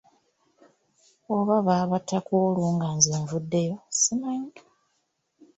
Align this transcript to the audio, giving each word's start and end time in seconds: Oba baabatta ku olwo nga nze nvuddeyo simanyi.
Oba 1.35 1.55
baabatta 1.67 2.17
ku 2.25 2.31
olwo 2.45 2.67
nga 2.75 2.87
nze 2.97 3.13
nvuddeyo 3.23 3.75
simanyi. 3.99 4.57